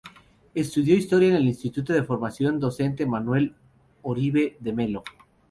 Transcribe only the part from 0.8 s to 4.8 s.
Historia en el Instituto de Formación Docente Manuel Oribe de